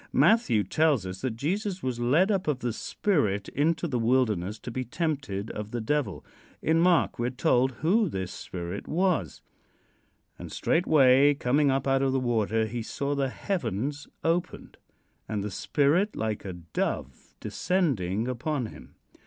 Matthew 0.13 0.63
tells 0.63 1.05
us 1.05 1.21
that 1.21 1.35
Jesus 1.35 1.83
was 1.83 1.99
led 1.99 2.31
up 2.31 2.47
of 2.47 2.57
the 2.61 2.73
Spirit 2.73 3.49
into 3.49 3.87
the 3.87 3.99
wilderness 3.99 4.57
to 4.61 4.71
be 4.71 4.83
tempted 4.83 5.51
of 5.51 5.69
the 5.69 5.79
Devil. 5.79 6.25
In 6.59 6.79
Mark 6.79 7.19
we 7.19 7.27
are 7.27 7.29
told 7.29 7.73
who 7.85 8.09
this 8.09 8.31
Spirit 8.31 8.87
was: 8.87 9.43
"And 10.39 10.51
straightway 10.51 11.35
coming 11.35 11.69
up 11.69 11.85
out 11.85 12.01
of 12.01 12.13
the 12.13 12.19
water 12.19 12.65
he 12.65 12.81
saw 12.81 13.13
the 13.13 13.29
heavens 13.29 14.07
opened, 14.23 14.77
and 15.29 15.43
the 15.43 15.51
Spirit 15.51 16.15
like 16.15 16.45
a 16.45 16.53
dove 16.53 17.35
descending 17.39 18.27
upon 18.27 18.65
him. 18.65 18.95